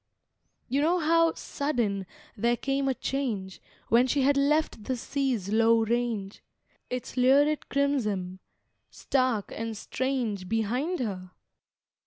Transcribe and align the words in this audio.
You 0.67 0.81
know 0.81 0.97
how, 0.97 1.33
sudden, 1.35 2.07
there 2.35 2.57
came 2.57 2.87
a 2.87 2.95
change, 2.95 3.61
When 3.89 4.07
she 4.07 4.23
had 4.23 4.35
left 4.35 4.85
the 4.85 4.97
sea's 4.97 5.49
low 5.49 5.83
range, 5.83 6.41
Its 6.89 7.17
lurid 7.17 7.69
crimson, 7.69 8.39
stark 8.89 9.53
and 9.55 9.77
strange, 9.77 10.49
Behind 10.49 11.01
her? 11.01 11.29